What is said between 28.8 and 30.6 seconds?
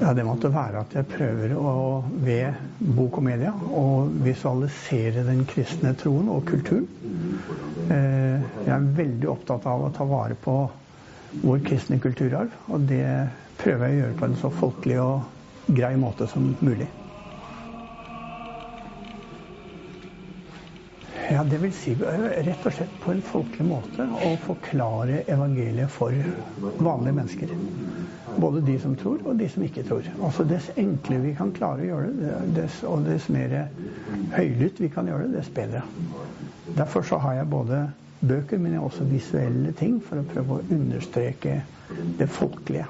som tror, og de som ikke tror. Altså